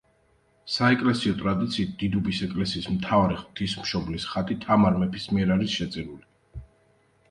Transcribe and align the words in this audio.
საეკლესიო 0.75 1.35
ტრადიციით, 1.41 1.91
დიდუბის 2.01 2.41
ეკლესიის 2.49 2.89
მთავარი, 2.95 3.39
ღმრთისმშობლის 3.45 4.29
ხატი 4.35 4.61
თამარ 4.69 5.01
მეფის 5.07 5.33
მიერ 5.35 5.59
არის 5.61 5.81
შეწირული. 5.81 6.69